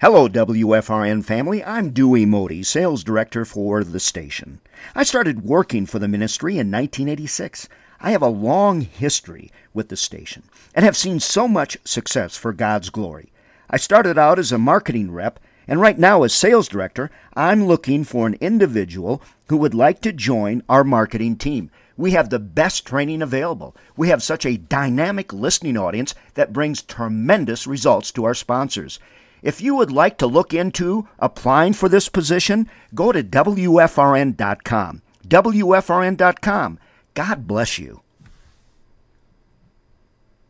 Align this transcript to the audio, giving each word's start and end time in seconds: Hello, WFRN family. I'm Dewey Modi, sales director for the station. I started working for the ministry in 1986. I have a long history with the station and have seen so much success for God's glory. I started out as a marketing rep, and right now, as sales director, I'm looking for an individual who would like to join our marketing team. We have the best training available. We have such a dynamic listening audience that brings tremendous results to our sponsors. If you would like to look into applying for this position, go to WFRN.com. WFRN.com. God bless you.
Hello, 0.00 0.28
WFRN 0.28 1.24
family. 1.24 1.64
I'm 1.64 1.90
Dewey 1.90 2.24
Modi, 2.24 2.62
sales 2.62 3.02
director 3.02 3.44
for 3.44 3.82
the 3.82 3.98
station. 3.98 4.60
I 4.94 5.02
started 5.02 5.42
working 5.42 5.86
for 5.86 5.98
the 5.98 6.06
ministry 6.06 6.52
in 6.52 6.70
1986. 6.70 7.68
I 8.00 8.12
have 8.12 8.22
a 8.22 8.28
long 8.28 8.82
history 8.82 9.50
with 9.74 9.88
the 9.88 9.96
station 9.96 10.44
and 10.72 10.84
have 10.84 10.96
seen 10.96 11.18
so 11.18 11.48
much 11.48 11.78
success 11.82 12.36
for 12.36 12.52
God's 12.52 12.90
glory. 12.90 13.32
I 13.68 13.76
started 13.76 14.16
out 14.16 14.38
as 14.38 14.52
a 14.52 14.56
marketing 14.56 15.10
rep, 15.10 15.40
and 15.66 15.80
right 15.80 15.98
now, 15.98 16.22
as 16.22 16.32
sales 16.32 16.68
director, 16.68 17.10
I'm 17.34 17.66
looking 17.66 18.04
for 18.04 18.28
an 18.28 18.36
individual 18.40 19.20
who 19.48 19.56
would 19.56 19.74
like 19.74 20.00
to 20.02 20.12
join 20.12 20.62
our 20.68 20.84
marketing 20.84 21.34
team. 21.38 21.72
We 21.96 22.12
have 22.12 22.30
the 22.30 22.38
best 22.38 22.86
training 22.86 23.20
available. 23.20 23.74
We 23.96 24.10
have 24.10 24.22
such 24.22 24.46
a 24.46 24.58
dynamic 24.58 25.32
listening 25.32 25.76
audience 25.76 26.14
that 26.34 26.52
brings 26.52 26.82
tremendous 26.82 27.66
results 27.66 28.12
to 28.12 28.24
our 28.26 28.34
sponsors. 28.34 29.00
If 29.42 29.60
you 29.60 29.74
would 29.76 29.90
like 29.90 30.18
to 30.18 30.26
look 30.26 30.52
into 30.52 31.08
applying 31.18 31.72
for 31.72 31.88
this 31.88 32.08
position, 32.08 32.68
go 32.94 33.12
to 33.12 33.22
WFRN.com. 33.22 35.02
WFRN.com. 35.26 36.78
God 37.14 37.46
bless 37.46 37.78
you. 37.78 38.02